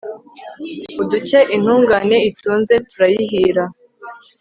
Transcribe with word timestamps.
uduke 1.01 1.39
intungane 1.55 2.17
itunze 2.29 2.73
turayihira 2.89 3.63